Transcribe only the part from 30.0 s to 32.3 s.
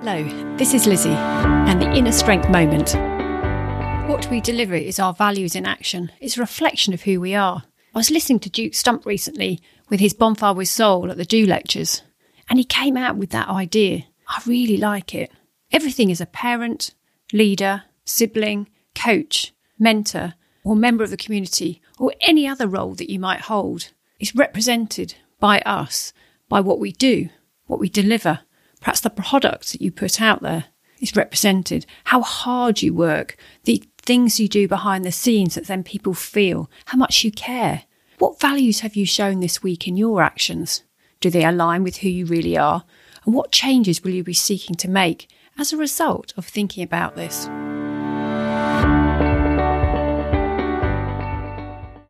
out there is represented, how